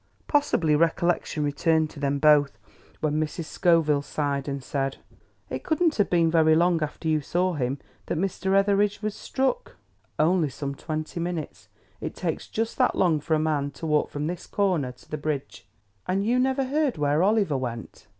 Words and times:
Possibly 0.27 0.75
recollection 0.75 1.43
returned 1.43 1.91
to 1.91 1.99
them 1.99 2.17
both, 2.17 2.57
when 3.01 3.19
Mrs. 3.21 3.45
Scoville 3.45 4.01
sighed 4.01 4.47
and 4.47 4.63
said: 4.63 4.97
"It 5.47 5.63
couldn't 5.63 5.97
have 5.97 6.09
been 6.09 6.31
very 6.31 6.55
long 6.55 6.81
after 6.81 7.07
you 7.07 7.21
saw 7.21 7.53
him 7.53 7.77
that 8.07 8.17
Mr. 8.17 8.55
Etheridge 8.55 9.03
was 9.03 9.13
struck?" 9.13 9.75
"Only 10.17 10.49
some 10.49 10.73
twenty 10.73 11.19
minutes. 11.19 11.69
It 11.99 12.15
takes 12.15 12.47
just 12.47 12.79
that 12.79 12.95
long 12.95 13.19
for 13.19 13.35
a 13.35 13.39
man 13.39 13.69
to 13.77 13.85
walk 13.85 14.09
from 14.09 14.25
this 14.25 14.47
corner 14.47 14.91
to 14.91 15.07
the 15.07 15.19
bridge." 15.19 15.67
"And 16.07 16.25
you 16.25 16.39
never 16.39 16.63
heard 16.63 16.97
where 16.97 17.21
Oliver 17.21 17.55
went?" 17.59 18.07